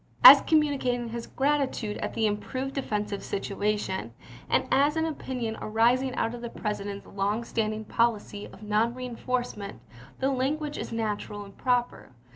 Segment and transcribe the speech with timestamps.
[0.23, 4.15] As communicating his gratitude at the improved defensive situation,
[4.49, 9.23] and as an opinion arising out of the President's long standing policy of non reenf
[9.29, 9.77] orcement,
[10.17, 12.13] the language is natural and proper.